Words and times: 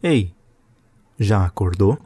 Ei, 0.00 0.32
já 1.18 1.44
acordou? 1.44 1.98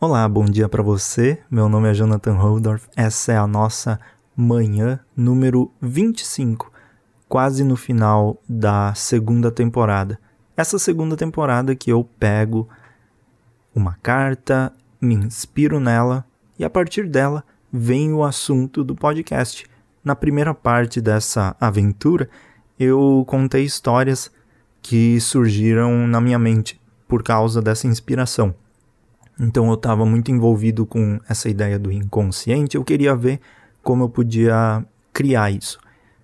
Olá, 0.00 0.26
bom 0.26 0.46
dia 0.46 0.66
para 0.66 0.82
você. 0.82 1.42
Meu 1.50 1.68
nome 1.68 1.90
é 1.90 1.92
Jonathan 1.92 2.32
Holdorf. 2.32 2.88
Essa 2.96 3.32
é 3.32 3.36
a 3.36 3.46
nossa 3.46 4.00
manhã 4.34 4.98
número 5.14 5.70
25, 5.82 6.72
quase 7.28 7.62
no 7.62 7.76
final 7.76 8.40
da 8.48 8.94
segunda 8.94 9.50
temporada. 9.50 10.18
Essa 10.56 10.78
segunda 10.78 11.16
temporada 11.16 11.74
que 11.74 11.90
eu 11.90 12.04
pego 12.18 12.68
uma 13.74 13.94
carta, 14.00 14.72
me 15.00 15.14
inspiro 15.16 15.80
nela 15.80 16.24
e 16.56 16.64
a 16.64 16.70
partir 16.70 17.08
dela 17.08 17.44
vem 17.72 18.12
o 18.12 18.22
assunto 18.22 18.84
do 18.84 18.94
podcast. 18.94 19.66
Na 20.04 20.14
primeira 20.14 20.54
parte 20.54 21.00
dessa 21.00 21.56
aventura, 21.60 22.30
eu 22.78 23.24
contei 23.26 23.64
histórias 23.64 24.30
que 24.80 25.20
surgiram 25.20 26.06
na 26.06 26.20
minha 26.20 26.38
mente 26.38 26.80
por 27.08 27.24
causa 27.24 27.60
dessa 27.60 27.88
inspiração. 27.88 28.54
Então 29.40 29.68
eu 29.68 29.74
estava 29.74 30.06
muito 30.06 30.30
envolvido 30.30 30.86
com 30.86 31.18
essa 31.28 31.48
ideia 31.48 31.80
do 31.80 31.90
inconsciente, 31.90 32.76
eu 32.76 32.84
queria 32.84 33.16
ver 33.16 33.40
como 33.82 34.04
eu 34.04 34.08
podia 34.08 34.84
criar 35.12 35.50
isso. 35.50 35.80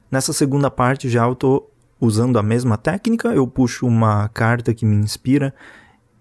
Nessa 0.08 0.32
segunda 0.32 0.70
parte 0.70 1.08
já 1.08 1.24
eu 1.24 1.32
estou 1.32 1.69
usando 2.00 2.38
a 2.38 2.42
mesma 2.42 2.78
técnica, 2.78 3.28
eu 3.28 3.46
puxo 3.46 3.86
uma 3.86 4.28
carta 4.28 4.72
que 4.72 4.86
me 4.86 4.96
inspira 4.96 5.54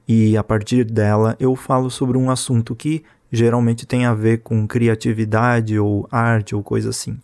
e 0.07 0.35
a 0.35 0.43
partir 0.43 0.83
dela 0.83 1.35
eu 1.39 1.55
falo 1.55 1.89
sobre 1.89 2.17
um 2.17 2.29
assunto 2.29 2.75
que 2.75 3.03
geralmente 3.31 3.85
tem 3.85 4.05
a 4.05 4.13
ver 4.13 4.39
com 4.39 4.67
criatividade 4.67 5.79
ou 5.79 6.07
arte 6.11 6.55
ou 6.55 6.63
coisa 6.63 6.89
assim. 6.89 7.17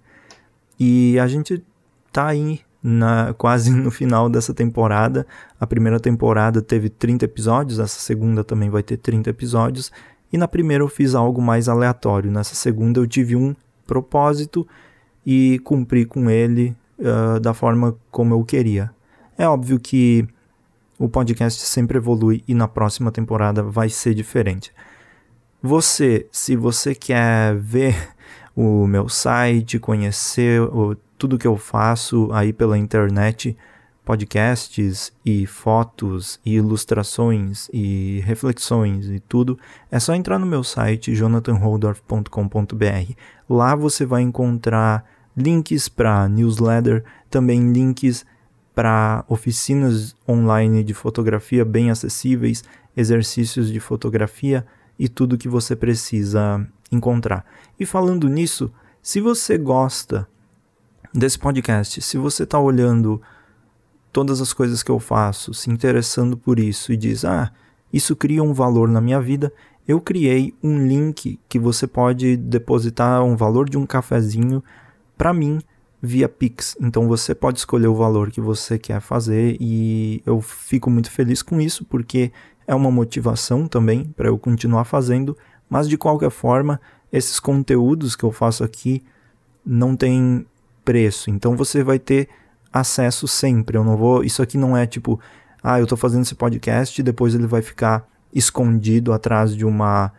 E 0.80 1.18
a 1.20 1.28
gente 1.28 1.64
tá 2.12 2.28
aí 2.28 2.62
na, 2.82 3.34
quase 3.38 3.72
no 3.72 3.90
final 3.90 4.30
dessa 4.30 4.54
temporada. 4.54 5.26
A 5.60 5.66
primeira 5.66 6.00
temporada 6.00 6.62
teve 6.62 6.90
30 6.90 7.26
episódios, 7.26 7.80
essa 7.80 8.00
segunda 8.00 8.44
também 8.44 8.70
vai 8.70 8.84
ter 8.84 8.98
30 8.98 9.32
episódios. 9.32 9.92
E 10.32 10.38
na 10.38 10.48
primeira 10.48 10.84
eu 10.84 10.88
fiz 10.88 11.16
algo 11.16 11.42
mais 11.42 11.68
aleatório. 11.68 12.32
Nessa 12.32 12.56
segunda 12.56 13.00
eu 13.00 13.08
tive 13.08 13.36
um 13.36 13.56
propósito 13.88 14.68
e 15.26 15.60
cumpri 15.64 16.06
com 16.06 16.30
ele 16.30 16.76
uh, 17.00 17.40
da 17.40 17.54
forma 17.54 17.96
como 18.12 18.34
eu 18.34 18.44
queria. 18.44 18.92
É 19.38 19.48
óbvio 19.48 19.80
que 19.80 20.28
o 20.98 21.10
podcast 21.10 21.62
sempre 21.62 21.98
evolui 21.98 22.44
e 22.48 22.54
na 22.54 22.68
próxima 22.68 23.12
temporada 23.12 23.62
vai 23.62 23.90
ser 23.90 24.14
diferente. 24.14 24.72
Você, 25.62 26.28
se 26.32 26.56
você 26.56 26.96
quer 26.96 27.56
ver 27.56 28.14
o 28.56 28.88
meu 28.88 29.10
site, 29.10 29.80
conhecer 29.80 30.62
o, 30.62 30.96
tudo 31.18 31.38
que 31.38 31.48
eu 31.48 31.58
faço 31.58 32.30
aí 32.32 32.54
pela 32.54 32.78
internet, 32.78 33.58
podcasts 34.06 35.12
e 35.26 35.48
fotos 35.48 36.40
e 36.46 36.54
ilustrações 36.56 37.68
e 37.74 38.22
reflexões 38.24 39.08
e 39.08 39.20
tudo, 39.20 39.58
é 39.90 40.00
só 40.00 40.14
entrar 40.14 40.38
no 40.38 40.46
meu 40.46 40.64
site 40.64 41.16
jonathanholdorf.com.br. 41.16 43.14
Lá 43.50 43.76
você 43.76 44.06
vai 44.06 44.22
encontrar 44.22 45.04
links 45.36 45.90
para 45.90 46.28
newsletter, 46.28 47.04
também 47.30 47.72
links 47.72 48.26
para 48.74 49.24
oficinas 49.28 50.16
online 50.28 50.84
de 50.84 50.94
fotografia 50.94 51.64
bem 51.64 51.90
acessíveis, 51.90 52.64
exercícios 52.96 53.72
de 53.72 53.80
fotografia 53.80 54.66
e 54.98 55.08
tudo 55.08 55.38
que 55.38 55.48
você 55.48 55.76
precisa 55.76 56.66
encontrar. 56.92 57.46
E 57.80 57.86
falando 57.86 58.28
nisso, 58.30 58.72
se 59.02 59.20
você 59.22 59.58
gosta 59.58 60.28
desse 61.16 61.40
podcast. 61.40 62.02
Se 62.02 62.18
você 62.18 62.44
está 62.44 62.60
olhando 62.60 63.22
todas 64.12 64.42
as 64.42 64.52
coisas 64.52 64.84
que 64.84 64.92
eu 64.92 65.00
faço, 65.00 65.54
se 65.54 65.70
interessando 65.72 66.36
por 66.36 66.60
isso 66.60 66.92
e 66.92 66.98
diz: 66.98 67.24
"Ah, 67.24 67.52
isso 67.92 68.16
cria 68.16 68.44
um 68.44 68.54
valor 68.54 68.90
na 68.90 69.00
minha 69.00 69.22
vida", 69.22 69.52
eu 69.88 70.02
criei 70.02 70.54
um 70.62 70.86
link 70.86 71.40
que 71.48 71.58
você 71.58 71.88
pode 71.88 72.36
depositar 72.36 73.24
um 73.24 73.36
valor 73.36 73.70
de 73.70 73.78
um 73.78 73.86
cafezinho 73.86 74.62
para 75.18 75.34
mim 75.34 75.60
via 76.02 76.30
Pix. 76.30 76.76
Então 76.80 77.08
você 77.08 77.34
pode 77.34 77.60
escolher 77.60 77.88
o 77.88 77.96
valor 77.96 78.32
que 78.32 78.42
você 78.42 78.78
quer 78.78 79.00
fazer 79.02 79.58
e 79.60 80.22
eu 80.26 80.42
fico 80.42 80.90
muito 80.90 81.12
feliz 81.12 81.42
com 81.42 81.60
isso 81.60 81.84
porque 81.86 82.32
é 82.68 82.74
uma 82.74 82.92
motivação 82.92 83.68
também 83.68 84.06
para 84.16 84.28
eu 84.28 84.38
continuar 84.38 84.86
fazendo, 84.86 85.38
mas 85.70 85.88
de 85.88 85.98
qualquer 85.98 86.30
forma, 86.30 86.80
esses 87.12 87.40
conteúdos 87.40 88.16
que 88.16 88.24
eu 88.24 88.32
faço 88.32 88.64
aqui 88.64 89.04
não 89.66 89.96
tem 89.96 90.46
preço. 90.84 91.30
Então 91.30 91.56
você 91.56 91.84
vai 91.84 91.98
ter 92.00 92.30
acesso 92.72 93.28
sempre. 93.28 93.78
Eu 93.78 93.84
não 93.84 93.98
vou. 93.98 94.24
Isso 94.24 94.42
aqui 94.42 94.58
não 94.58 94.76
é 94.76 94.86
tipo, 94.86 95.20
ah, 95.64 95.80
eu 95.80 95.84
estou 95.84 95.98
fazendo 95.98 96.24
esse 96.24 96.36
podcast 96.36 97.00
e 97.00 97.04
depois 97.04 97.34
ele 97.34 97.48
vai 97.48 97.62
ficar 97.62 98.08
escondido 98.34 99.14
atrás 99.14 99.56
de 99.56 99.66
uma 99.66 100.12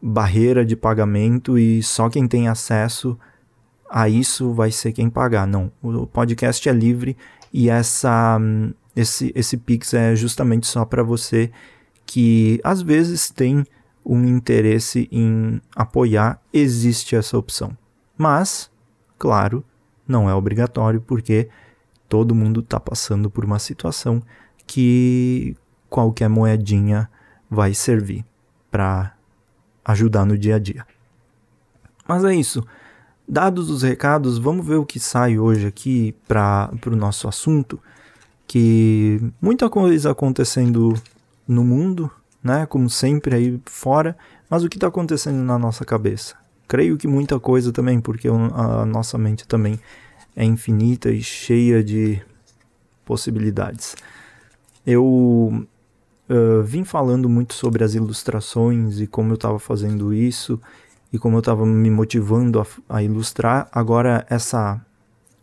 barreira 0.00 0.64
de 0.64 0.74
pagamento 0.74 1.58
e 1.58 1.82
só 1.82 2.08
quem 2.08 2.26
tem 2.26 2.48
acesso 2.48 3.16
a 3.92 4.08
isso 4.08 4.54
vai 4.54 4.72
ser 4.72 4.92
quem 4.92 5.10
pagar. 5.10 5.46
Não, 5.46 5.70
o 5.82 6.06
podcast 6.06 6.66
é 6.66 6.72
livre 6.72 7.14
e 7.52 7.68
essa 7.68 8.40
esse 8.96 9.30
esse 9.34 9.58
Pix 9.58 9.92
é 9.92 10.16
justamente 10.16 10.66
só 10.66 10.86
para 10.86 11.02
você 11.02 11.50
que 12.06 12.58
às 12.64 12.80
vezes 12.80 13.28
tem 13.28 13.66
um 14.04 14.24
interesse 14.26 15.08
em 15.12 15.60
apoiar, 15.76 16.40
existe 16.52 17.14
essa 17.14 17.36
opção. 17.36 17.76
Mas, 18.16 18.70
claro, 19.18 19.62
não 20.08 20.28
é 20.28 20.34
obrigatório 20.34 21.00
porque 21.00 21.50
todo 22.08 22.34
mundo 22.34 22.60
está 22.60 22.80
passando 22.80 23.30
por 23.30 23.44
uma 23.44 23.58
situação 23.58 24.22
que 24.66 25.54
qualquer 25.88 26.28
moedinha 26.28 27.08
vai 27.48 27.74
servir 27.74 28.24
para 28.70 29.14
ajudar 29.84 30.24
no 30.24 30.36
dia 30.36 30.56
a 30.56 30.58
dia. 30.58 30.86
Mas 32.08 32.24
é 32.24 32.34
isso. 32.34 32.66
Dados 33.26 33.70
os 33.70 33.82
recados, 33.82 34.38
vamos 34.38 34.66
ver 34.66 34.76
o 34.76 34.86
que 34.86 35.00
sai 35.00 35.38
hoje 35.38 35.66
aqui 35.66 36.14
para 36.26 36.70
o 36.86 36.96
nosso 36.96 37.28
assunto. 37.28 37.80
Que 38.46 39.20
muita 39.40 39.70
coisa 39.70 40.10
acontecendo 40.10 40.94
no 41.46 41.64
mundo, 41.64 42.10
né? 42.42 42.66
Como 42.66 42.90
sempre 42.90 43.34
aí 43.34 43.60
fora, 43.64 44.16
mas 44.50 44.62
o 44.64 44.68
que 44.68 44.76
está 44.76 44.88
acontecendo 44.88 45.42
na 45.42 45.58
nossa 45.58 45.84
cabeça? 45.84 46.42
creio 46.72 46.96
que 46.96 47.06
muita 47.06 47.38
coisa 47.38 47.70
também, 47.70 48.00
porque 48.00 48.26
a 48.28 48.86
nossa 48.86 49.18
mente 49.18 49.46
também 49.46 49.78
é 50.34 50.42
infinita 50.42 51.10
e 51.10 51.22
cheia 51.22 51.84
de 51.84 52.18
possibilidades. 53.04 53.94
Eu 54.86 55.04
uh, 55.04 56.62
vim 56.64 56.82
falando 56.82 57.28
muito 57.28 57.52
sobre 57.52 57.84
as 57.84 57.94
ilustrações 57.94 59.00
e 59.00 59.06
como 59.06 59.32
eu 59.32 59.34
estava 59.34 59.58
fazendo 59.58 60.14
isso 60.14 60.58
e 61.12 61.18
como 61.18 61.36
eu 61.36 61.40
estava 61.40 61.66
me 61.66 61.90
motivando 61.90 62.60
a, 62.60 62.66
a 62.88 63.02
ilustrar. 63.02 63.68
Agora, 63.70 64.24
essa 64.30 64.80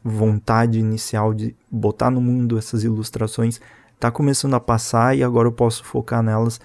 vontade 0.03 0.79
inicial 0.79 1.33
de 1.33 1.55
botar 1.69 2.09
no 2.09 2.21
mundo 2.21 2.57
essas 2.57 2.83
ilustrações 2.83 3.59
está 3.93 4.09
começando 4.09 4.53
a 4.53 4.59
passar 4.59 5.15
e 5.15 5.23
agora 5.23 5.47
eu 5.47 5.51
posso 5.51 5.83
focar 5.83 6.23
nelas 6.23 6.59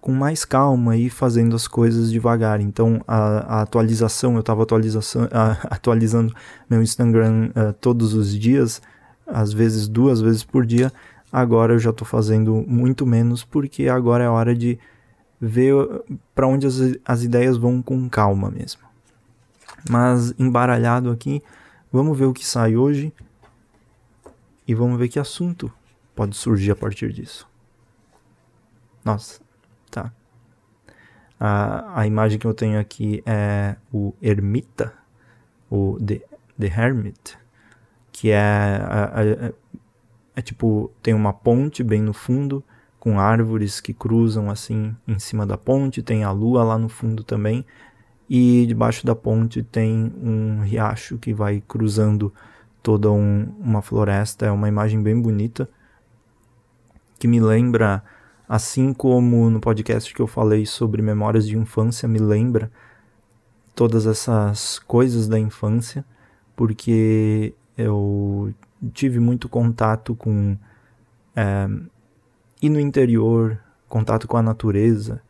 com 0.00 0.12
mais 0.12 0.44
calma 0.44 0.96
e 0.96 1.08
fazendo 1.08 1.54
as 1.54 1.68
coisas 1.68 2.10
devagar. 2.10 2.60
Então 2.60 3.00
a, 3.06 3.58
a 3.58 3.62
atualização, 3.62 4.34
eu 4.34 4.40
estava 4.40 4.64
atualizando 5.70 6.34
meu 6.68 6.82
Instagram 6.82 7.50
uh, 7.50 7.72
todos 7.74 8.14
os 8.14 8.36
dias, 8.36 8.82
às 9.26 9.52
vezes 9.52 9.86
duas 9.86 10.20
vezes 10.20 10.42
por 10.42 10.66
dia. 10.66 10.92
Agora 11.32 11.74
eu 11.74 11.78
já 11.78 11.90
estou 11.90 12.06
fazendo 12.06 12.64
muito 12.66 13.06
menos 13.06 13.44
porque 13.44 13.88
agora 13.88 14.24
é 14.24 14.28
hora 14.28 14.54
de 14.54 14.78
ver 15.40 15.86
para 16.34 16.46
onde 16.46 16.66
as, 16.66 16.76
as 17.04 17.22
ideias 17.22 17.56
vão 17.56 17.80
com 17.80 18.08
calma 18.08 18.50
mesmo. 18.50 18.82
Mas 19.88 20.34
embaralhado 20.38 21.10
aqui, 21.10 21.42
vamos 21.90 22.18
ver 22.18 22.26
o 22.26 22.34
que 22.34 22.44
sai 22.46 22.76
hoje 22.76 23.12
e 24.66 24.74
vamos 24.74 24.98
ver 24.98 25.08
que 25.08 25.18
assunto 25.18 25.72
pode 26.14 26.36
surgir 26.36 26.72
a 26.72 26.76
partir 26.76 27.12
disso. 27.12 27.48
Nossa, 29.02 29.40
Tá. 29.90 30.12
A, 31.38 32.00
a 32.00 32.06
imagem 32.06 32.38
que 32.38 32.46
eu 32.46 32.54
tenho 32.54 32.78
aqui 32.78 33.22
é 33.26 33.76
o 33.92 34.14
Ermita, 34.22 34.92
o 35.70 35.98
The, 35.98 36.20
The 36.58 36.66
Hermit, 36.66 37.38
que 38.12 38.30
é, 38.30 38.36
é, 38.36 39.52
é 40.36 40.42
tipo, 40.42 40.90
tem 41.02 41.14
uma 41.14 41.32
ponte 41.32 41.82
bem 41.82 42.00
no 42.00 42.12
fundo, 42.12 42.62
com 43.00 43.18
árvores 43.18 43.80
que 43.80 43.92
cruzam 43.92 44.50
assim 44.50 44.94
em 45.08 45.18
cima 45.18 45.46
da 45.46 45.58
ponte, 45.58 46.02
tem 46.02 46.22
a 46.22 46.30
lua 46.30 46.62
lá 46.62 46.78
no 46.78 46.88
fundo 46.88 47.24
também, 47.24 47.64
e 48.28 48.64
debaixo 48.66 49.04
da 49.04 49.16
ponte 49.16 49.62
tem 49.62 50.12
um 50.22 50.60
riacho 50.60 51.18
que 51.18 51.34
vai 51.34 51.62
cruzando 51.66 52.32
toda 52.82 53.10
um, 53.10 53.52
uma 53.58 53.82
floresta, 53.82 54.46
é 54.46 54.50
uma 54.52 54.68
imagem 54.68 55.02
bem 55.02 55.20
bonita 55.20 55.68
que 57.18 57.26
me 57.26 57.40
lembra, 57.40 58.02
assim 58.48 58.94
como 58.94 59.50
no 59.50 59.60
podcast 59.60 60.14
que 60.14 60.20
eu 60.20 60.26
falei 60.26 60.64
sobre 60.64 61.02
memórias 61.02 61.46
de 61.46 61.56
infância, 61.56 62.08
me 62.08 62.18
lembra 62.18 62.70
todas 63.74 64.06
essas 64.06 64.78
coisas 64.78 65.28
da 65.28 65.38
infância, 65.38 66.04
porque 66.56 67.54
eu 67.76 68.54
tive 68.92 69.20
muito 69.20 69.48
contato 69.48 70.14
com. 70.14 70.56
É, 71.34 71.68
e 72.62 72.68
no 72.68 72.78
interior, 72.78 73.58
contato 73.88 74.28
com 74.28 74.36
a 74.36 74.42
natureza 74.42 75.20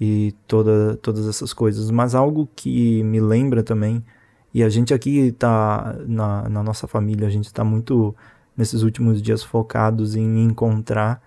e 0.00 0.34
toda, 0.46 0.96
todas 0.96 1.28
essas 1.28 1.52
coisas. 1.52 1.90
Mas 1.90 2.14
algo 2.14 2.48
que 2.56 3.02
me 3.02 3.20
lembra 3.20 3.62
também, 3.62 4.04
e 4.52 4.62
a 4.62 4.68
gente 4.68 4.92
aqui 4.92 5.32
tá 5.32 5.96
na, 6.06 6.48
na 6.48 6.62
nossa 6.62 6.86
família, 6.86 7.26
a 7.26 7.30
gente 7.30 7.46
está 7.46 7.62
muito 7.62 8.14
nesses 8.56 8.82
últimos 8.82 9.22
dias 9.22 9.42
focados 9.42 10.14
em 10.14 10.44
encontrar 10.44 11.22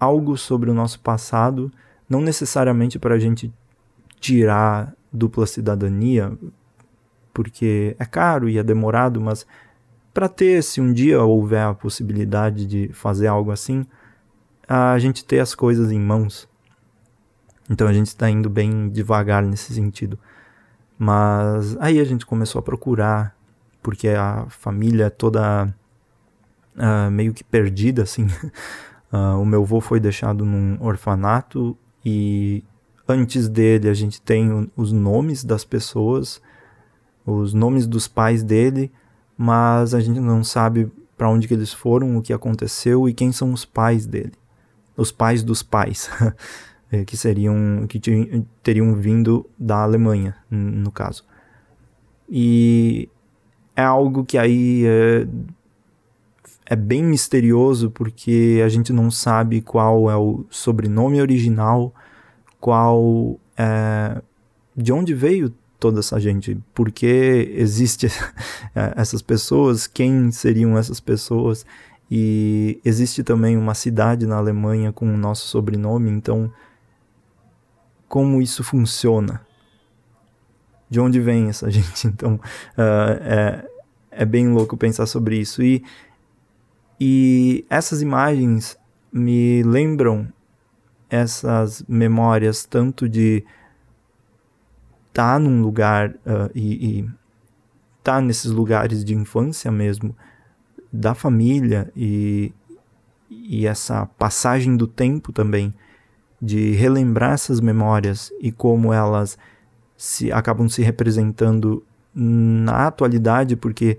algo 0.00 0.36
sobre 0.36 0.70
o 0.70 0.74
nosso 0.74 1.00
passado, 1.00 1.70
não 2.08 2.20
necessariamente 2.20 2.98
para 2.98 3.14
a 3.14 3.18
gente 3.18 3.52
tirar 4.18 4.94
dupla 5.12 5.46
cidadania, 5.46 6.36
porque 7.34 7.94
é 7.98 8.04
caro 8.04 8.48
e 8.48 8.58
é 8.58 8.62
demorado, 8.62 9.20
mas 9.20 9.46
para 10.16 10.30
ter, 10.30 10.62
se 10.62 10.80
um 10.80 10.94
dia 10.94 11.22
houver 11.22 11.60
a 11.60 11.74
possibilidade 11.74 12.64
de 12.64 12.88
fazer 12.94 13.26
algo 13.26 13.50
assim, 13.50 13.84
a 14.66 14.98
gente 14.98 15.22
ter 15.22 15.40
as 15.40 15.54
coisas 15.54 15.92
em 15.92 16.00
mãos. 16.00 16.48
Então 17.68 17.86
a 17.86 17.92
gente 17.92 18.06
está 18.06 18.30
indo 18.30 18.48
bem 18.48 18.88
devagar 18.88 19.42
nesse 19.42 19.74
sentido. 19.74 20.18
Mas 20.98 21.76
aí 21.80 22.00
a 22.00 22.04
gente 22.04 22.24
começou 22.24 22.60
a 22.60 22.62
procurar, 22.62 23.36
porque 23.82 24.08
a 24.08 24.46
família 24.48 25.04
é 25.04 25.10
toda 25.10 25.66
uh, 26.76 27.10
meio 27.10 27.34
que 27.34 27.44
perdida, 27.44 28.02
assim. 28.02 28.24
Uh, 29.12 29.36
o 29.38 29.44
meu 29.44 29.64
avô 29.64 29.82
foi 29.82 30.00
deixado 30.00 30.46
num 30.46 30.78
orfanato 30.80 31.76
e 32.02 32.64
antes 33.06 33.50
dele 33.50 33.86
a 33.86 33.94
gente 33.94 34.22
tem 34.22 34.70
os 34.74 34.92
nomes 34.92 35.44
das 35.44 35.62
pessoas, 35.62 36.40
os 37.26 37.52
nomes 37.52 37.86
dos 37.86 38.08
pais 38.08 38.42
dele, 38.42 38.90
mas 39.36 39.94
a 39.94 40.00
gente 40.00 40.20
não 40.20 40.42
sabe 40.42 40.90
para 41.16 41.28
onde 41.28 41.48
que 41.48 41.54
eles 41.54 41.72
foram, 41.72 42.16
o 42.16 42.22
que 42.22 42.32
aconteceu 42.32 43.08
e 43.08 43.14
quem 43.14 43.32
são 43.32 43.52
os 43.52 43.64
pais 43.64 44.06
dele. 44.06 44.32
Os 44.96 45.12
pais 45.12 45.42
dos 45.42 45.62
pais, 45.62 46.10
eh, 46.90 47.04
que 47.06 47.16
seriam 47.16 47.86
que 47.88 48.00
teriam 48.62 48.94
vindo 48.94 49.48
da 49.58 49.82
Alemanha, 49.82 50.36
no 50.50 50.90
caso. 50.90 51.24
E 52.28 53.08
é 53.74 53.82
algo 53.82 54.24
que 54.24 54.38
aí 54.38 54.84
é, 54.86 55.26
é 56.64 56.76
bem 56.76 57.04
misterioso 57.04 57.90
porque 57.90 58.62
a 58.64 58.68
gente 58.68 58.92
não 58.92 59.10
sabe 59.10 59.60
qual 59.60 60.10
é 60.10 60.16
o 60.16 60.44
sobrenome 60.50 61.20
original, 61.20 61.94
qual 62.58 63.38
é, 63.56 64.20
de 64.76 64.92
onde 64.92 65.14
veio 65.14 65.54
toda 65.78 66.00
essa 66.00 66.18
gente? 66.18 66.58
Por 66.74 66.90
que 66.90 67.52
existe 67.54 68.08
essas 68.74 69.22
pessoas? 69.22 69.86
Quem 69.86 70.30
seriam 70.30 70.76
essas 70.76 71.00
pessoas? 71.00 71.64
E 72.10 72.80
existe 72.84 73.22
também 73.24 73.56
uma 73.56 73.74
cidade 73.74 74.26
na 74.26 74.36
Alemanha 74.36 74.92
com 74.92 75.12
o 75.12 75.16
nosso 75.16 75.48
sobrenome, 75.48 76.10
então 76.10 76.52
como 78.08 78.40
isso 78.40 78.62
funciona? 78.62 79.40
De 80.88 81.00
onde 81.00 81.18
vem 81.20 81.48
essa 81.48 81.68
gente? 81.70 82.06
Então 82.06 82.34
uh, 82.34 83.20
é, 83.20 83.68
é 84.10 84.24
bem 84.24 84.48
louco 84.48 84.76
pensar 84.76 85.06
sobre 85.06 85.38
isso. 85.38 85.62
E, 85.62 85.84
e 87.00 87.64
essas 87.68 88.00
imagens 88.02 88.78
me 89.12 89.62
lembram 89.64 90.32
essas 91.10 91.84
memórias 91.88 92.64
tanto 92.64 93.08
de 93.08 93.44
tá 95.16 95.38
num 95.38 95.62
lugar 95.62 96.10
uh, 96.10 96.50
e, 96.54 96.98
e 96.98 97.10
tá 98.04 98.20
nesses 98.20 98.50
lugares 98.50 99.02
de 99.02 99.14
infância 99.14 99.72
mesmo 99.72 100.14
da 100.92 101.14
família 101.14 101.90
e, 101.96 102.52
e 103.30 103.66
essa 103.66 104.04
passagem 104.18 104.76
do 104.76 104.86
tempo 104.86 105.32
também 105.32 105.72
de 106.40 106.72
relembrar 106.72 107.32
essas 107.32 107.62
memórias 107.62 108.30
e 108.42 108.52
como 108.52 108.92
elas 108.92 109.38
se 109.96 110.30
acabam 110.30 110.68
se 110.68 110.82
representando 110.82 111.82
na 112.14 112.86
atualidade 112.86 113.56
porque 113.56 113.98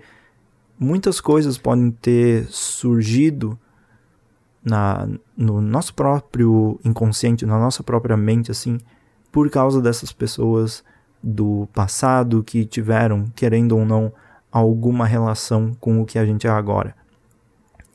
muitas 0.79 1.19
coisas 1.19 1.57
podem 1.57 1.89
ter 1.89 2.45
surgido 2.45 3.57
na, 4.63 5.09
no 5.35 5.61
nosso 5.61 5.95
próprio 5.95 6.79
inconsciente, 6.85 7.43
na 7.43 7.57
nossa 7.57 7.81
própria 7.81 8.15
mente 8.15 8.51
assim, 8.51 8.77
por 9.31 9.49
causa 9.49 9.81
dessas 9.81 10.11
pessoas 10.11 10.83
do 11.21 11.67
passado 11.73 12.43
que 12.43 12.65
tiveram, 12.65 13.25
querendo 13.35 13.77
ou 13.77 13.85
não, 13.85 14.11
alguma 14.51 15.05
relação 15.05 15.73
com 15.79 16.01
o 16.01 16.05
que 16.05 16.17
a 16.17 16.25
gente 16.25 16.47
é 16.47 16.49
agora. 16.49 16.95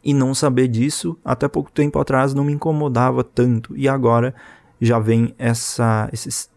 E 0.04 0.12
não 0.12 0.34
saber 0.34 0.68
disso, 0.68 1.16
até 1.24 1.46
pouco 1.46 1.70
tempo 1.70 1.98
atrás, 1.98 2.34
não 2.34 2.44
me 2.44 2.52
incomodava 2.52 3.22
tanto. 3.22 3.76
E 3.76 3.88
agora 3.88 4.34
já 4.80 4.98
vem 4.98 5.34
essa, 5.38 6.08
esse, 6.12 6.48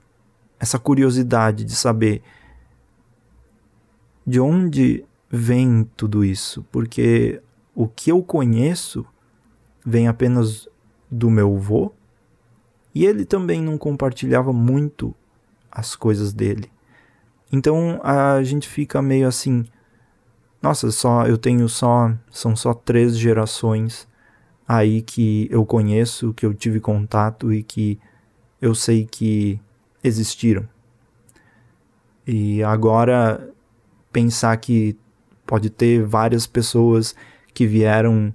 essa 0.59 0.79
curiosidade 0.79 1.63
de 1.63 1.75
saber 1.75 2.23
de 4.25 4.39
onde 4.39 5.05
vem 5.29 5.87
tudo 5.95 6.25
isso. 6.25 6.65
Porque 6.71 7.39
o 7.75 7.87
que 7.87 8.11
eu 8.11 8.23
conheço 8.23 9.05
vem 9.85 10.07
apenas 10.07 10.67
do 11.11 11.29
meu 11.29 11.55
avô. 11.55 11.91
E 12.93 13.05
ele 13.05 13.25
também 13.25 13.61
não 13.61 13.77
compartilhava 13.77 14.51
muito 14.51 15.13
as 15.75 15.95
coisas 15.95 16.33
dele. 16.33 16.71
Então 17.51 17.99
a 18.01 18.41
gente 18.43 18.67
fica 18.67 19.01
meio 19.01 19.27
assim, 19.27 19.65
nossa, 20.61 20.89
só 20.91 21.27
eu 21.27 21.37
tenho 21.37 21.67
só 21.67 22.13
são 22.31 22.55
só 22.55 22.73
três 22.73 23.17
gerações 23.17 24.07
aí 24.67 25.01
que 25.01 25.47
eu 25.51 25.65
conheço, 25.65 26.33
que 26.33 26.45
eu 26.45 26.53
tive 26.53 26.79
contato 26.79 27.53
e 27.53 27.61
que 27.61 27.99
eu 28.61 28.73
sei 28.73 29.05
que 29.05 29.59
existiram. 30.03 30.67
E 32.25 32.63
agora 32.63 33.53
pensar 34.11 34.57
que 34.57 34.97
pode 35.45 35.69
ter 35.69 36.03
várias 36.03 36.47
pessoas 36.47 37.13
que 37.53 37.67
vieram 37.67 38.33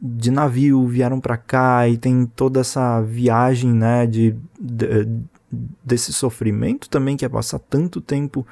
de 0.00 0.30
navio, 0.30 0.86
vieram 0.86 1.20
para 1.20 1.36
cá 1.36 1.88
e 1.88 1.96
tem 1.96 2.26
toda 2.26 2.60
essa 2.60 3.00
viagem, 3.00 3.72
né, 3.72 4.06
de, 4.06 4.36
de 4.60 5.08
desse 5.50 6.12
sofrimento 6.12 6.88
também 6.88 7.16
que 7.16 7.24
é 7.24 7.28
passar 7.28 7.58
tanto 7.58 8.00
tempo 8.00 8.46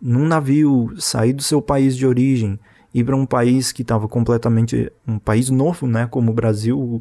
num 0.00 0.26
navio, 0.26 0.94
sair 0.98 1.32
do 1.32 1.42
seu 1.42 1.60
país 1.60 1.96
de 1.96 2.06
origem, 2.06 2.58
ir 2.94 3.04
para 3.04 3.16
um 3.16 3.26
país 3.26 3.72
que 3.72 3.82
estava 3.82 4.08
completamente 4.08 4.90
um 5.06 5.18
país 5.18 5.50
novo, 5.50 5.86
né, 5.86 6.06
como 6.06 6.30
o 6.30 6.34
Brasil, 6.34 7.00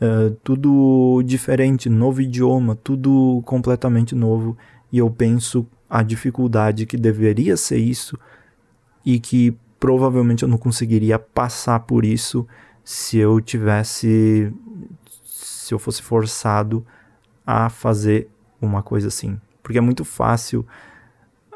uh, 0.00 0.30
tudo 0.44 1.22
diferente, 1.24 1.88
novo 1.88 2.20
idioma, 2.20 2.76
tudo 2.76 3.42
completamente 3.44 4.14
novo. 4.14 4.56
E 4.92 4.98
eu 4.98 5.10
penso 5.10 5.66
a 5.88 6.02
dificuldade 6.02 6.86
que 6.86 6.96
deveria 6.96 7.56
ser 7.56 7.78
isso 7.78 8.18
e 9.04 9.18
que 9.18 9.56
provavelmente 9.78 10.42
eu 10.42 10.48
não 10.48 10.58
conseguiria 10.58 11.18
passar 11.18 11.80
por 11.80 12.04
isso 12.04 12.46
se 12.84 13.18
eu 13.18 13.40
tivesse 13.40 14.52
se 15.24 15.74
eu 15.74 15.78
fosse 15.78 16.02
forçado 16.02 16.86
a 17.44 17.68
fazer 17.68 18.28
uma 18.60 18.82
coisa 18.82 19.08
assim. 19.08 19.40
Porque 19.62 19.78
é 19.78 19.80
muito 19.80 20.04
fácil. 20.04 20.66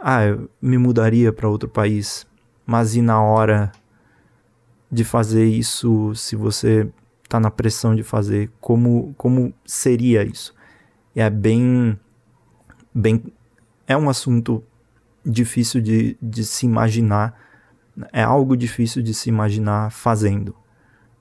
Ah, 0.00 0.24
eu 0.24 0.50
me 0.60 0.78
mudaria 0.78 1.32
para 1.32 1.48
outro 1.48 1.68
país. 1.68 2.26
Mas 2.66 2.94
e 2.94 3.02
na 3.02 3.22
hora 3.22 3.72
de 4.90 5.04
fazer 5.04 5.44
isso, 5.44 6.14
se 6.14 6.34
você 6.34 6.90
tá 7.28 7.38
na 7.38 7.50
pressão 7.50 7.94
de 7.94 8.02
fazer, 8.02 8.50
como, 8.60 9.14
como 9.16 9.54
seria 9.64 10.24
isso? 10.24 10.54
É 11.14 11.28
bem. 11.30 11.98
bem 12.94 13.22
é 13.86 13.96
um 13.96 14.08
assunto 14.08 14.62
difícil 15.24 15.80
de, 15.80 16.16
de 16.20 16.44
se 16.44 16.66
imaginar. 16.66 17.38
É 18.12 18.22
algo 18.22 18.56
difícil 18.56 19.02
de 19.02 19.12
se 19.12 19.28
imaginar 19.28 19.90
fazendo. 19.90 20.54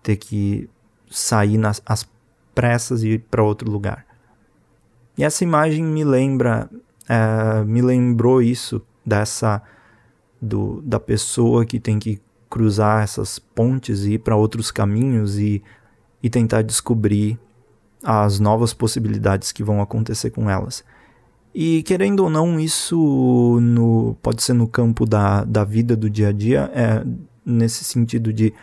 Ter 0.01 0.15
que 0.15 0.69
sair 1.09 1.57
nas 1.57 1.81
as 1.85 2.07
pressas 2.55 3.03
e 3.03 3.09
ir 3.09 3.19
para 3.29 3.43
outro 3.43 3.69
lugar. 3.69 4.05
E 5.19 5.23
essa 5.25 5.43
imagem 5.43 5.83
me 5.83 6.05
lembra, 6.05 6.69
é, 7.09 7.61
me 7.65 7.81
lembrou 7.81 8.41
isso 8.41 8.81
dessa 9.05 9.61
do, 10.41 10.81
da 10.81 10.97
pessoa 10.97 11.65
que 11.65 11.77
tem 11.77 11.99
que 11.99 12.21
cruzar 12.49 13.03
essas 13.03 13.37
pontes 13.37 14.05
e 14.05 14.13
ir 14.13 14.19
para 14.19 14.37
outros 14.37 14.71
caminhos 14.71 15.37
e, 15.37 15.61
e 16.23 16.29
tentar 16.29 16.61
descobrir 16.61 17.37
as 18.01 18.39
novas 18.39 18.73
possibilidades 18.73 19.51
que 19.51 19.61
vão 19.61 19.81
acontecer 19.81 20.29
com 20.29 20.49
elas. 20.49 20.85
E 21.53 21.83
querendo 21.83 22.21
ou 22.21 22.29
não, 22.29 22.57
isso 22.57 23.59
no, 23.61 24.15
pode 24.21 24.41
ser 24.41 24.53
no 24.53 24.69
campo 24.69 25.05
da, 25.05 25.43
da 25.43 25.65
vida 25.65 25.97
do 25.97 26.09
dia 26.09 26.29
a 26.29 26.31
dia, 26.31 26.71
é, 26.73 27.05
nesse 27.45 27.83
sentido 27.83 28.31
de 28.31 28.53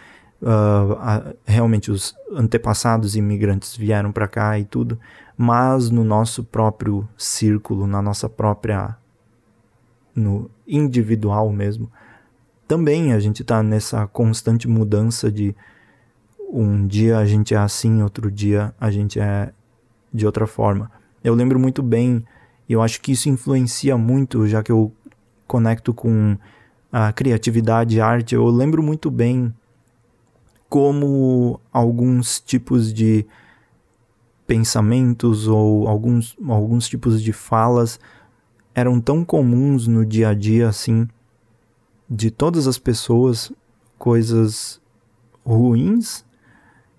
uh, 0.42 1.36
realmente 1.44 1.90
os 1.90 2.14
antepassados 2.32 3.16
imigrantes 3.16 3.76
vieram 3.76 4.12
para 4.12 4.28
cá 4.28 4.58
e 4.58 4.64
tudo, 4.64 4.98
mas 5.36 5.90
no 5.90 6.04
nosso 6.04 6.44
próprio 6.44 7.08
círculo, 7.16 7.86
na 7.86 8.00
nossa 8.00 8.28
própria 8.28 8.96
no 10.14 10.50
individual 10.66 11.52
mesmo, 11.52 11.90
também 12.66 13.12
a 13.12 13.20
gente 13.20 13.42
está 13.42 13.62
nessa 13.62 14.06
constante 14.06 14.66
mudança 14.66 15.30
de 15.30 15.54
um 16.48 16.86
dia 16.86 17.18
a 17.18 17.26
gente 17.26 17.54
é 17.54 17.58
assim, 17.58 18.02
outro 18.02 18.30
dia 18.30 18.74
a 18.80 18.90
gente 18.90 19.20
é 19.20 19.52
de 20.12 20.24
outra 20.24 20.46
forma. 20.46 20.90
Eu 21.22 21.34
lembro 21.34 21.58
muito 21.58 21.82
bem, 21.82 22.24
e 22.68 22.72
eu 22.72 22.80
acho 22.80 23.00
que 23.00 23.12
isso 23.12 23.28
influencia 23.28 23.96
muito, 23.98 24.46
já 24.46 24.62
que 24.62 24.72
eu 24.72 24.92
conecto 25.46 25.92
com 25.92 26.36
a 26.90 27.12
criatividade 27.12 27.96
e 27.96 28.00
arte, 28.00 28.34
eu 28.34 28.46
lembro 28.46 28.82
muito 28.82 29.10
bem 29.10 29.52
como 30.68 31.60
alguns 31.72 32.40
tipos 32.40 32.92
de 32.92 33.26
pensamentos 34.46 35.48
ou 35.48 35.88
alguns, 35.88 36.36
alguns 36.48 36.88
tipos 36.88 37.22
de 37.22 37.32
falas 37.32 37.98
eram 38.74 39.00
tão 39.00 39.24
comuns 39.24 39.86
no 39.86 40.04
dia 40.04 40.28
a 40.28 40.34
dia 40.34 40.68
assim 40.68 41.08
de 42.08 42.30
todas 42.30 42.66
as 42.68 42.78
pessoas, 42.78 43.52
coisas 43.98 44.80
ruins 45.44 46.24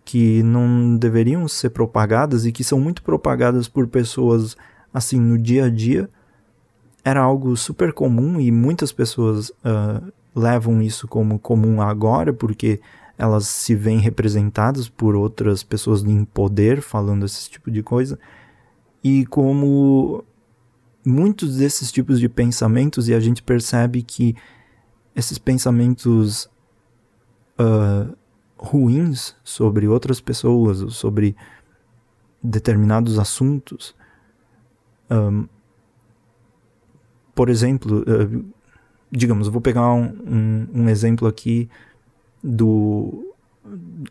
que 0.04 0.42
não 0.44 0.98
deveriam 0.98 1.48
ser 1.48 1.70
propagadas 1.70 2.46
e 2.46 2.52
que 2.52 2.64
são 2.64 2.80
muito 2.80 3.02
propagadas 3.04 3.68
por 3.68 3.88
pessoas 3.88 4.56
assim 4.94 5.20
no 5.20 5.38
dia 5.38 5.66
a 5.66 5.70
dia, 5.70 6.10
era 7.04 7.22
algo 7.22 7.56
super 7.56 7.94
comum 7.94 8.40
e 8.40 8.52
muitas 8.52 8.92
pessoas 8.92 9.50
uh, 9.50 10.12
levam 10.36 10.82
isso 10.82 11.08
como 11.08 11.40
comum 11.40 11.82
agora 11.82 12.34
porque 12.34 12.80
elas 13.18 13.48
se 13.48 13.74
veem 13.74 14.00
representadas 14.00 14.88
por 14.88 15.16
outras 15.16 15.64
pessoas 15.64 16.04
em 16.04 16.24
poder 16.24 16.82
falando 16.82 17.26
esse 17.26 17.50
tipo 17.50 17.72
de 17.72 17.82
coisa 17.82 18.20
e 19.04 19.26
como 19.26 20.24
muitos 21.06 21.58
desses 21.58 21.92
tipos 21.92 22.20
de 22.20 22.28
pensamentos 22.28 23.08
e 23.08 23.14
a 23.14 23.20
gente 23.20 23.42
percebe 23.42 24.04
que 24.04 24.36
esses 25.16 25.38
pensamentos 25.38 26.50
uh, 27.60 28.16
ruins 28.58 29.36
sobre 29.44 29.88
outras 29.88 30.20
pessoas, 30.20 30.94
sobre 30.94 31.36
determinados 32.42 33.18
assuntos. 33.18 33.96
Um, 35.10 35.48
por 37.34 37.50
exemplo, 37.50 38.02
uh, 38.02 38.54
digamos, 39.12 39.48
vou 39.48 39.62
pegar 39.62 39.94
um, 39.94 40.06
um, 40.26 40.68
um, 40.74 40.90
exemplo 40.90 41.28
aqui 41.28 41.70
do 42.48 43.36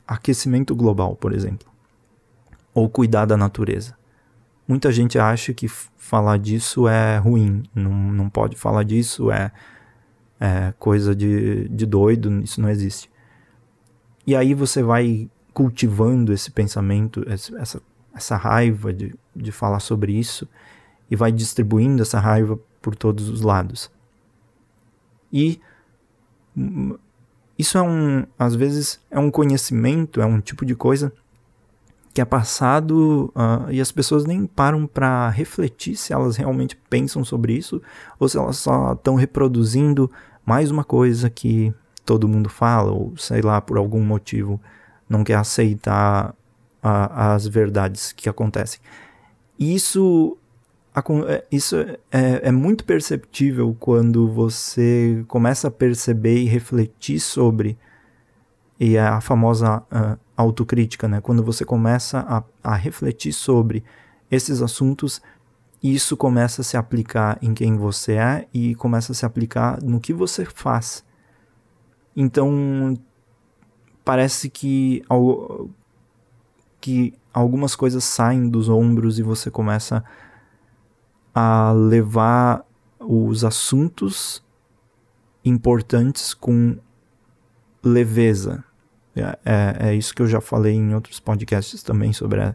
aquecimento 0.06 0.74
global, 0.74 1.16
por 1.16 1.32
exemplo, 1.32 1.66
ou 2.74 2.88
cuidar 2.88 3.24
da 3.24 3.36
natureza. 3.36 3.96
Muita 4.68 4.92
gente 4.92 5.18
acha 5.18 5.54
que 5.54 5.68
falar 5.68 6.38
disso 6.38 6.88
é 6.88 7.16
ruim, 7.18 7.62
não, 7.74 7.92
não 7.92 8.28
pode 8.28 8.56
falar 8.56 8.82
disso, 8.82 9.30
é 9.30 9.52
é 10.38 10.74
coisa 10.78 11.14
de, 11.14 11.68
de 11.68 11.86
doido, 11.86 12.40
isso 12.40 12.60
não 12.60 12.68
existe. 12.68 13.10
E 14.26 14.36
aí 14.36 14.54
você 14.54 14.82
vai 14.82 15.30
cultivando 15.52 16.32
esse 16.32 16.50
pensamento, 16.50 17.24
essa, 17.26 17.82
essa 18.14 18.36
raiva 18.36 18.92
de, 18.92 19.14
de 19.34 19.50
falar 19.50 19.80
sobre 19.80 20.12
isso, 20.12 20.46
e 21.10 21.16
vai 21.16 21.32
distribuindo 21.32 22.02
essa 22.02 22.20
raiva 22.20 22.58
por 22.82 22.94
todos 22.94 23.28
os 23.28 23.40
lados. 23.40 23.90
E 25.32 25.60
isso 27.58 27.78
é 27.78 27.82
um, 27.82 28.24
às 28.38 28.54
vezes, 28.54 29.00
é 29.10 29.18
um 29.18 29.30
conhecimento, 29.30 30.20
é 30.20 30.26
um 30.26 30.40
tipo 30.40 30.64
de 30.64 30.74
coisa 30.74 31.12
que 32.12 32.20
é 32.20 32.24
passado 32.24 33.30
uh, 33.36 33.70
e 33.70 33.78
as 33.78 33.92
pessoas 33.92 34.24
nem 34.24 34.46
param 34.46 34.86
para 34.86 35.28
refletir 35.28 35.96
se 35.96 36.14
elas 36.14 36.36
realmente 36.36 36.74
pensam 36.88 37.22
sobre 37.22 37.52
isso 37.52 37.82
ou 38.18 38.26
se 38.26 38.38
elas 38.38 38.56
só 38.56 38.94
estão 38.94 39.16
reproduzindo 39.16 40.10
mais 40.42 40.70
uma 40.70 40.82
coisa 40.82 41.28
que 41.28 41.74
todo 42.06 42.26
mundo 42.26 42.48
fala 42.48 42.90
ou 42.90 43.14
sei 43.18 43.42
lá 43.42 43.60
por 43.60 43.76
algum 43.76 44.00
motivo 44.00 44.58
não 45.06 45.22
quer 45.22 45.34
aceitar 45.34 46.34
as 46.82 47.46
verdades 47.46 48.12
que 48.12 48.28
acontecem. 48.28 48.80
Isso 49.58 50.38
isso 51.52 51.76
é, 52.10 52.48
é, 52.48 52.50
muito 52.52 52.84
perceptível 52.84 53.76
quando 53.78 54.28
você 54.28 55.24
começa 55.28 55.68
a 55.68 55.70
perceber 55.70 56.38
e 56.38 56.44
refletir 56.44 57.20
sobre 57.20 57.76
e 58.78 58.96
é 58.96 59.00
a 59.00 59.20
famosa 59.20 59.78
uh, 59.78 60.18
autocrítica, 60.36 61.08
né? 61.08 61.20
Quando 61.20 61.42
você 61.42 61.64
começa 61.64 62.20
a, 62.20 62.42
a 62.62 62.74
refletir 62.74 63.32
sobre 63.32 63.82
esses 64.30 64.60
assuntos, 64.60 65.22
isso 65.82 66.16
começa 66.16 66.60
a 66.60 66.64
se 66.64 66.76
aplicar 66.76 67.38
em 67.40 67.54
quem 67.54 67.76
você 67.76 68.14
é 68.14 68.48
e 68.52 68.74
começa 68.74 69.12
a 69.12 69.14
se 69.14 69.24
aplicar 69.24 69.82
no 69.82 70.00
que 70.00 70.12
você 70.12 70.44
faz. 70.44 71.04
Então, 72.14 72.98
parece 74.04 74.48
que, 74.50 75.02
que 76.80 77.14
algumas 77.32 77.74
coisas 77.74 78.04
saem 78.04 78.48
dos 78.48 78.68
ombros 78.68 79.18
e 79.18 79.22
você 79.22 79.50
começa 79.50 79.98
a 79.98 80.25
levar 81.72 82.64
os 82.98 83.44
assuntos 83.44 84.42
importantes 85.44 86.34
com 86.34 86.76
leveza. 87.82 88.64
É, 89.14 89.38
é, 89.44 89.76
é, 89.88 89.94
isso 89.94 90.14
que 90.14 90.20
eu 90.20 90.26
já 90.26 90.40
falei 90.40 90.74
em 90.74 90.94
outros 90.94 91.20
podcasts 91.20 91.82
também 91.82 92.12
sobre 92.12 92.40
a, 92.40 92.54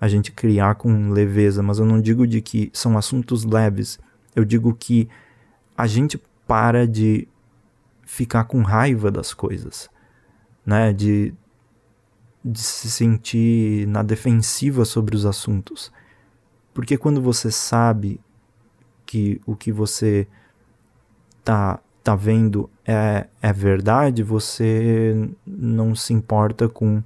a 0.00 0.06
gente 0.06 0.30
criar 0.30 0.76
com 0.76 1.10
leveza, 1.10 1.62
mas 1.62 1.78
eu 1.78 1.86
não 1.86 2.00
digo 2.00 2.26
de 2.26 2.40
que 2.40 2.70
são 2.72 2.96
assuntos 2.96 3.44
leves. 3.44 3.98
Eu 4.36 4.44
digo 4.44 4.74
que 4.74 5.08
a 5.76 5.86
gente 5.86 6.20
para 6.46 6.86
de 6.86 7.28
ficar 8.04 8.44
com 8.44 8.62
raiva 8.62 9.10
das 9.10 9.34
coisas, 9.34 9.90
né? 10.64 10.92
De, 10.92 11.34
de 12.44 12.58
se 12.58 12.90
sentir 12.90 13.86
na 13.86 14.02
defensiva 14.02 14.84
sobre 14.84 15.14
os 15.14 15.26
assuntos. 15.26 15.92
Porque 16.78 16.96
quando 16.96 17.20
você 17.20 17.50
sabe 17.50 18.20
que 19.04 19.40
o 19.44 19.56
que 19.56 19.72
você 19.72 20.28
tá 21.42 21.80
tá 22.04 22.14
vendo 22.14 22.70
é, 22.86 23.26
é 23.42 23.52
verdade, 23.52 24.22
você 24.22 25.28
não 25.44 25.92
se 25.96 26.12
importa 26.12 26.68
com 26.68 27.02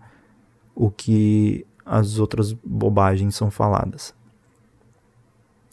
o 0.74 0.90
que 0.90 1.66
as 1.86 2.18
outras 2.18 2.52
bobagens 2.52 3.34
são 3.34 3.50
faladas. 3.50 4.14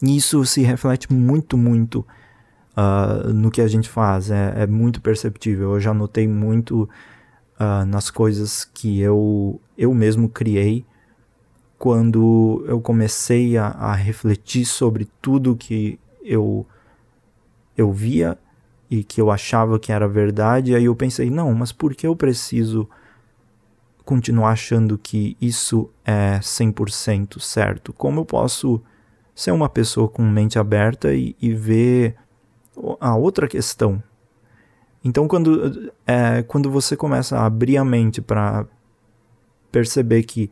E 0.02 0.16
isso 0.16 0.46
se 0.46 0.62
reflete 0.62 1.12
muito, 1.12 1.58
muito 1.58 1.98
uh, 2.74 3.30
no 3.34 3.50
que 3.50 3.60
a 3.60 3.68
gente 3.68 3.90
faz, 3.90 4.30
é, 4.30 4.62
é, 4.62 4.66
muito 4.66 5.02
perceptível. 5.02 5.74
Eu 5.74 5.80
já 5.80 5.92
notei 5.92 6.26
muito 6.26 6.88
uh, 7.60 7.84
nas 7.84 8.08
coisas 8.08 8.64
que 8.64 8.98
eu, 8.98 9.60
eu 9.76 9.92
mesmo 9.92 10.26
criei 10.26 10.86
quando 11.80 12.62
eu 12.68 12.78
comecei 12.78 13.56
a, 13.56 13.68
a 13.68 13.94
refletir 13.94 14.66
sobre 14.66 15.08
tudo 15.22 15.56
que 15.56 15.98
eu, 16.22 16.66
eu 17.74 17.90
via 17.90 18.36
e 18.90 19.02
que 19.02 19.18
eu 19.18 19.30
achava 19.30 19.78
que 19.78 19.90
era 19.90 20.06
verdade, 20.06 20.74
aí 20.74 20.84
eu 20.84 20.94
pensei, 20.94 21.30
não, 21.30 21.54
mas 21.54 21.72
por 21.72 21.94
que 21.94 22.06
eu 22.06 22.14
preciso 22.14 22.86
continuar 24.04 24.50
achando 24.50 24.98
que 24.98 25.38
isso 25.40 25.88
é 26.04 26.38
100% 26.40 27.40
certo? 27.40 27.94
Como 27.94 28.20
eu 28.20 28.24
posso 28.26 28.82
ser 29.34 29.52
uma 29.52 29.70
pessoa 29.70 30.06
com 30.06 30.22
mente 30.22 30.58
aberta 30.58 31.14
e, 31.14 31.34
e 31.40 31.54
ver 31.54 32.14
a 33.00 33.16
outra 33.16 33.48
questão? 33.48 34.02
Então, 35.02 35.26
quando, 35.26 35.90
é, 36.06 36.42
quando 36.42 36.70
você 36.70 36.94
começa 36.94 37.38
a 37.38 37.46
abrir 37.46 37.78
a 37.78 37.84
mente 37.86 38.20
para 38.20 38.66
perceber 39.72 40.24
que 40.24 40.50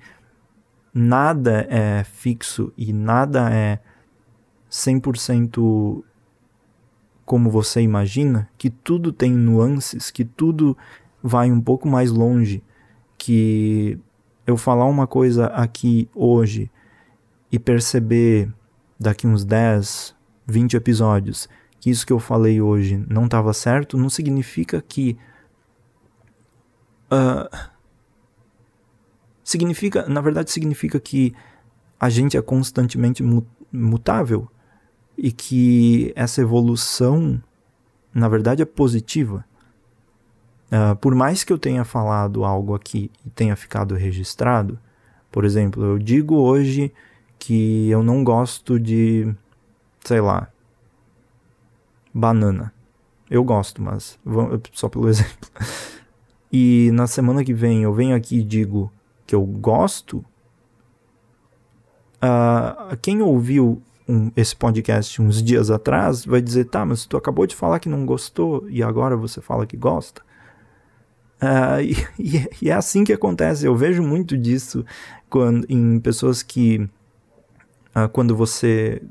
nada 0.92 1.66
é 1.68 2.04
fixo 2.04 2.72
e 2.76 2.92
nada 2.92 3.50
é 3.52 3.78
100% 4.70 6.02
como 7.24 7.50
você 7.50 7.82
imagina, 7.82 8.48
que 8.56 8.70
tudo 8.70 9.12
tem 9.12 9.32
nuances, 9.32 10.10
que 10.10 10.24
tudo 10.24 10.76
vai 11.22 11.52
um 11.52 11.60
pouco 11.60 11.86
mais 11.86 12.10
longe, 12.10 12.62
que 13.18 13.98
eu 14.46 14.56
falar 14.56 14.86
uma 14.86 15.06
coisa 15.06 15.46
aqui 15.48 16.08
hoje 16.14 16.70
e 17.52 17.58
perceber 17.58 18.50
daqui 18.98 19.26
uns 19.26 19.44
10, 19.44 20.16
20 20.46 20.74
episódios 20.74 21.48
que 21.80 21.90
isso 21.90 22.06
que 22.06 22.12
eu 22.12 22.18
falei 22.18 22.60
hoje 22.60 23.04
não 23.08 23.24
estava 23.24 23.52
certo, 23.52 23.96
não 23.96 24.10
significa 24.10 24.82
que. 24.86 25.16
Uh, 27.10 27.48
significa, 29.48 30.06
na 30.06 30.20
verdade, 30.20 30.50
significa 30.50 31.00
que 31.00 31.34
a 31.98 32.10
gente 32.10 32.36
é 32.36 32.42
constantemente 32.42 33.24
mutável 33.72 34.46
e 35.16 35.32
que 35.32 36.12
essa 36.14 36.42
evolução, 36.42 37.42
na 38.12 38.28
verdade, 38.28 38.60
é 38.60 38.66
positiva. 38.66 39.42
Uh, 40.66 40.94
por 40.96 41.14
mais 41.14 41.44
que 41.44 41.52
eu 41.52 41.58
tenha 41.58 41.82
falado 41.82 42.44
algo 42.44 42.74
aqui 42.74 43.10
e 43.24 43.30
tenha 43.30 43.56
ficado 43.56 43.94
registrado, 43.94 44.78
por 45.32 45.46
exemplo, 45.46 45.82
eu 45.82 45.98
digo 45.98 46.34
hoje 46.34 46.92
que 47.38 47.88
eu 47.88 48.02
não 48.02 48.22
gosto 48.22 48.78
de, 48.78 49.34
sei 50.04 50.20
lá, 50.20 50.48
banana. 52.12 52.70
Eu 53.30 53.42
gosto, 53.42 53.80
mas 53.80 54.18
só 54.74 54.90
pelo 54.90 55.08
exemplo. 55.08 55.48
E 56.52 56.90
na 56.92 57.06
semana 57.06 57.42
que 57.42 57.54
vem 57.54 57.82
eu 57.82 57.94
venho 57.94 58.14
aqui 58.14 58.40
e 58.40 58.44
digo 58.44 58.92
que 59.28 59.34
eu 59.34 59.44
gosto. 59.44 60.24
Uh, 62.16 62.96
quem 63.02 63.20
ouviu 63.20 63.80
um, 64.08 64.32
esse 64.34 64.56
podcast 64.56 65.20
uns 65.20 65.42
dias 65.42 65.70
atrás 65.70 66.24
vai 66.24 66.40
dizer: 66.40 66.64
tá, 66.64 66.84
mas 66.84 67.04
tu 67.04 67.16
acabou 67.16 67.46
de 67.46 67.54
falar 67.54 67.78
que 67.78 67.90
não 67.90 68.06
gostou 68.06 68.66
e 68.70 68.82
agora 68.82 69.16
você 69.16 69.42
fala 69.42 69.66
que 69.66 69.76
gosta. 69.76 70.22
Uh, 71.42 71.82
e, 72.18 72.48
e, 72.64 72.70
é 72.70 72.72
assim 72.72 73.04
que 73.04 73.12
acontece. 73.12 73.66
Eu 73.66 73.76
vejo 73.76 74.02
muito 74.02 74.36
disso 74.36 74.82
quando, 75.28 75.66
em 75.68 76.00
pessoas 76.00 76.42
que, 76.42 76.88
uh, 77.94 78.08
quando 78.10 78.34
você 78.34 79.02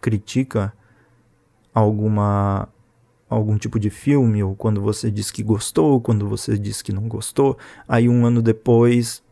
critica 0.00 0.72
alguma 1.74 2.68
algum 3.28 3.56
tipo 3.56 3.78
de 3.78 3.88
filme, 3.88 4.42
ou 4.42 4.54
quando 4.54 4.80
você 4.82 5.10
diz 5.10 5.30
que 5.30 5.42
gostou, 5.42 6.00
quando 6.00 6.28
você 6.28 6.58
diz 6.58 6.82
que 6.82 6.92
não 6.92 7.08
gostou, 7.08 7.56
aí 7.88 8.06
um 8.06 8.26
ano 8.26 8.42
depois 8.42 9.22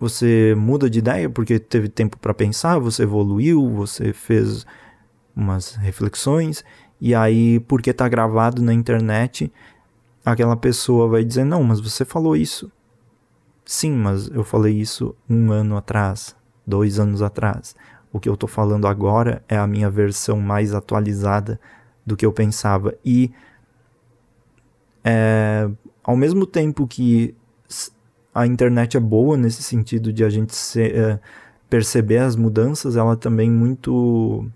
você 0.00 0.54
muda 0.56 0.88
de 0.88 0.98
ideia 0.98 1.28
porque 1.28 1.58
teve 1.58 1.88
tempo 1.88 2.18
para 2.18 2.32
pensar, 2.32 2.78
você 2.78 3.02
evoluiu, 3.02 3.68
você 3.68 4.14
fez 4.14 4.66
umas 5.36 5.74
reflexões, 5.74 6.64
e 6.98 7.14
aí, 7.14 7.60
porque 7.60 7.90
está 7.90 8.08
gravado 8.08 8.62
na 8.62 8.72
internet, 8.72 9.52
aquela 10.24 10.56
pessoa 10.56 11.06
vai 11.06 11.24
dizer: 11.24 11.44
Não, 11.44 11.62
mas 11.62 11.80
você 11.80 12.04
falou 12.04 12.34
isso. 12.34 12.72
Sim, 13.64 13.92
mas 13.92 14.28
eu 14.28 14.42
falei 14.42 14.74
isso 14.74 15.14
um 15.28 15.52
ano 15.52 15.76
atrás, 15.76 16.34
dois 16.66 16.98
anos 16.98 17.22
atrás. 17.22 17.76
O 18.12 18.18
que 18.18 18.28
eu 18.28 18.34
estou 18.34 18.48
falando 18.48 18.86
agora 18.86 19.44
é 19.48 19.56
a 19.56 19.66
minha 19.66 19.88
versão 19.88 20.40
mais 20.40 20.74
atualizada 20.74 21.60
do 22.04 22.16
que 22.16 22.26
eu 22.26 22.32
pensava. 22.32 22.94
E 23.04 23.30
é, 25.04 25.70
ao 26.02 26.16
mesmo 26.16 26.44
tempo 26.44 26.86
que 26.86 27.34
a 28.34 28.46
internet 28.46 28.96
é 28.96 29.00
boa 29.00 29.36
nesse 29.36 29.62
sentido 29.62 30.12
de 30.12 30.24
a 30.24 30.30
gente 30.30 30.54
é, 30.80 31.18
perceber 31.68 32.18
as 32.18 32.36
mudanças, 32.36 32.96
ela 32.96 33.16
também 33.16 33.50
muito. 33.50 34.50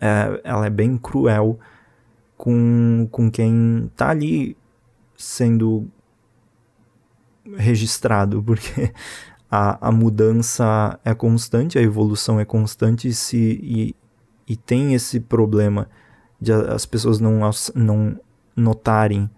É, 0.00 0.40
ela 0.44 0.66
é 0.66 0.70
bem 0.70 0.96
cruel 0.96 1.58
com, 2.36 3.06
com 3.10 3.30
quem 3.30 3.86
está 3.86 4.10
ali 4.10 4.56
sendo 5.16 5.86
registrado, 7.56 8.42
porque 8.44 8.92
a, 9.50 9.88
a 9.88 9.92
mudança 9.92 10.98
é 11.04 11.14
constante, 11.14 11.78
a 11.78 11.82
evolução 11.82 12.40
é 12.40 12.44
constante 12.44 13.08
e, 13.08 13.12
se, 13.12 13.60
e, 13.62 13.96
e 14.46 14.56
tem 14.56 14.94
esse 14.94 15.20
problema 15.20 15.88
de 16.40 16.52
as 16.52 16.86
pessoas 16.86 17.20
não, 17.20 17.40
não 17.74 18.18
notarem 18.56 19.28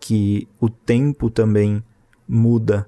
que 0.00 0.48
o 0.58 0.70
tempo 0.70 1.28
também 1.28 1.82
muda 2.28 2.86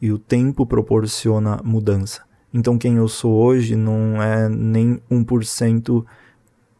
e 0.00 0.12
o 0.12 0.18
tempo 0.18 0.66
proporciona 0.66 1.60
mudança. 1.64 2.22
Então, 2.52 2.76
quem 2.76 2.96
eu 2.96 3.08
sou 3.08 3.32
hoje 3.32 3.76
não 3.76 4.22
é 4.22 4.48
nem 4.48 5.00
1% 5.10 6.04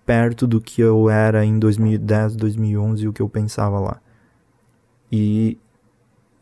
perto 0.05 0.47
do 0.47 0.61
que 0.61 0.83
eu 0.83 1.09
era 1.09 1.45
em 1.45 1.59
2010, 1.59 2.37
2011 2.37 3.05
e 3.05 3.09
o 3.09 3.13
que 3.13 3.23
eu 3.23 3.29
pensava 3.29 3.79
lá. 3.79 4.01
E 5.11 5.59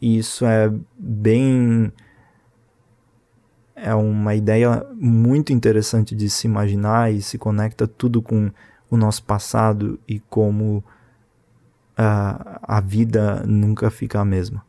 isso 0.00 0.44
é 0.46 0.72
bem. 0.98 1.92
É 3.76 3.94
uma 3.94 4.34
ideia 4.34 4.84
muito 4.94 5.52
interessante 5.52 6.14
de 6.14 6.28
se 6.28 6.46
imaginar 6.46 7.12
e 7.12 7.22
se 7.22 7.38
conecta 7.38 7.86
tudo 7.86 8.20
com 8.20 8.50
o 8.90 8.96
nosso 8.96 9.22
passado 9.22 9.98
e 10.06 10.18
como 10.20 10.78
uh, 10.78 12.58
a 12.62 12.80
vida 12.80 13.42
nunca 13.46 13.90
fica 13.90 14.20
a 14.20 14.24
mesma. 14.24 14.64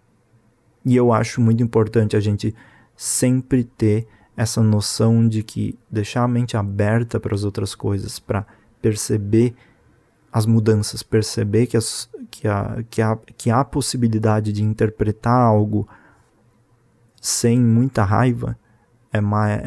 E 0.85 0.95
eu 0.95 1.13
acho 1.13 1.39
muito 1.39 1.61
importante 1.61 2.15
a 2.15 2.19
gente 2.19 2.55
sempre 2.95 3.63
ter 3.63 4.07
essa 4.35 4.61
noção 4.61 5.27
de 5.27 5.43
que 5.43 5.77
deixar 5.89 6.23
a 6.23 6.27
mente 6.27 6.57
aberta 6.57 7.19
para 7.19 7.35
as 7.35 7.43
outras 7.43 7.75
coisas, 7.75 8.19
para 8.19 8.45
perceber 8.81 9.53
as 10.31 10.45
mudanças, 10.45 11.03
perceber 11.03 11.67
que, 11.67 11.77
as, 11.77 12.09
que, 12.29 12.47
a, 12.47 12.83
que, 12.89 13.01
a, 13.01 13.17
que 13.37 13.51
há 13.51 13.63
possibilidade 13.63 14.53
de 14.53 14.63
interpretar 14.63 15.37
algo 15.37 15.87
sem 17.21 17.59
muita 17.59 18.03
raiva 18.03 18.57
é, 19.11 19.19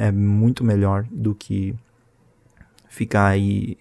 é 0.07 0.11
muito 0.11 0.65
melhor 0.65 1.07
do 1.11 1.35
que 1.35 1.75
ficar 2.89 3.27
aí 3.27 3.77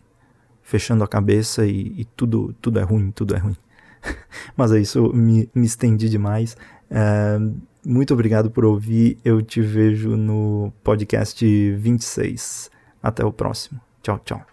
fechando 0.61 1.03
a 1.03 1.07
cabeça 1.07 1.65
e, 1.65 1.93
e 1.97 2.05
tudo, 2.05 2.53
tudo 2.61 2.79
é 2.79 2.83
ruim, 2.83 3.11
tudo 3.11 3.35
é 3.35 3.37
ruim. 3.37 3.55
Mas 4.57 4.71
é 4.71 4.79
isso, 4.79 5.13
me, 5.13 5.49
me 5.55 5.65
estendi 5.65 6.09
demais. 6.09 6.57
É, 6.93 7.39
muito 7.83 8.13
obrigado 8.13 8.51
por 8.51 8.63
ouvir. 8.63 9.17
Eu 9.25 9.41
te 9.41 9.61
vejo 9.61 10.15
no 10.15 10.71
podcast 10.83 11.43
26. 11.73 12.69
Até 13.01 13.25
o 13.25 13.33
próximo. 13.33 13.81
Tchau, 14.01 14.19
tchau. 14.23 14.52